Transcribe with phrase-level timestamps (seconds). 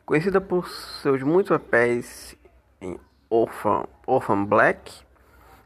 [0.05, 2.35] conhecida por seus muitos papéis
[2.81, 4.91] em Orphan, Orphan Black,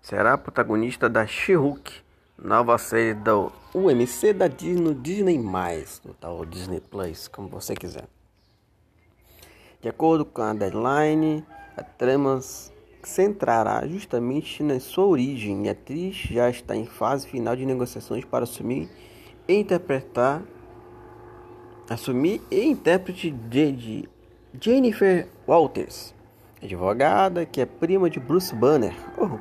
[0.02, 1.94] será a protagonista da She-Hulk,
[2.38, 5.38] nova série do UMC da Disney, Disney+,
[6.04, 8.07] do tal Disney Plus, como você quiser.
[9.81, 11.45] De acordo com a deadline,
[11.76, 12.40] a trama
[13.04, 18.26] centrará justamente na sua origem e a atriz já está em fase final de negociações
[18.26, 18.90] para assumir
[19.48, 20.41] e interpretar
[21.90, 24.10] assumir e intérprete de
[24.60, 26.13] Jennifer Walters,
[26.62, 28.94] advogada que é prima de Bruce Banner.
[29.18, 29.38] Oh,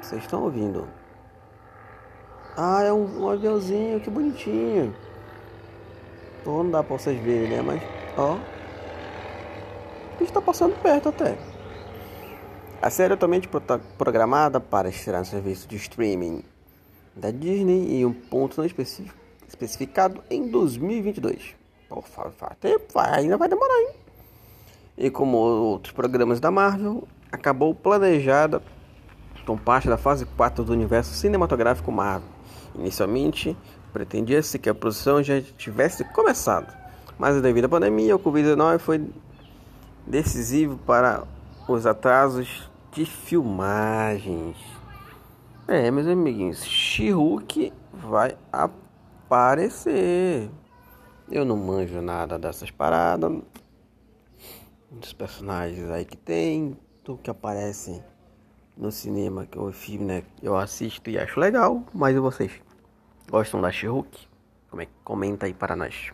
[0.00, 0.88] vocês estão ouvindo?
[2.56, 4.94] Ah, é um, um aviãozinho, que bonitinho.
[6.40, 7.62] Então não dá pra vocês verem, né?
[7.62, 7.82] Mas,
[8.16, 8.38] ó.
[10.20, 11.36] Está passando perto até.
[12.80, 13.48] A série é totalmente
[13.96, 16.42] programada para estrear no serviço de streaming
[17.14, 21.54] da Disney em um ponto não especificado em 2022.
[21.88, 23.90] Pô, faz, faz tempo, ainda vai demorar, hein?
[24.98, 28.62] E como outros programas da Marvel, acabou planejada
[29.46, 32.28] com parte da fase 4 do universo cinematográfico Marvel.
[32.74, 33.56] Inicialmente,
[33.92, 36.72] pretendia-se que a produção já tivesse começado,
[37.18, 39.06] mas devido à pandemia, o Covid-19 foi
[40.06, 41.24] decisivo para
[41.68, 44.56] os atrasos de filmagens.
[45.68, 50.48] É, meus amiguinhos, She-Hulk vai aparecer.
[51.30, 53.42] Eu não manjo nada dessas paradas.
[54.90, 58.00] Dos personagens aí que tem, do que aparece
[58.76, 60.22] no cinema, que o filme, né?
[60.40, 62.52] Eu assisto e acho legal, mas e vocês?
[63.28, 63.70] Gostam da
[64.82, 66.12] é que comenta aí para nós?